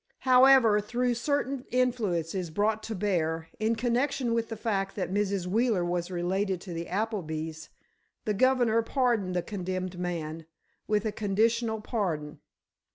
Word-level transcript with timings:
However, 0.21 0.81
through 0.81 1.13
certain 1.13 1.63
influences 1.69 2.49
brought 2.49 2.81
to 2.81 2.95
bear, 2.95 3.49
in 3.59 3.75
connection 3.75 4.33
with 4.33 4.49
the 4.49 4.57
fact 4.57 4.95
that 4.95 5.13
Mrs. 5.13 5.45
Wheeler 5.45 5.85
was 5.85 6.09
related 6.09 6.59
to 6.61 6.73
the 6.73 6.87
Applebys, 6.87 7.69
the 8.25 8.33
governor 8.33 8.81
pardoned 8.81 9.35
the 9.35 9.43
condemned 9.43 9.99
man, 9.99 10.47
with 10.87 11.05
a 11.05 11.11
conditional 11.11 11.81
pardon. 11.81 12.39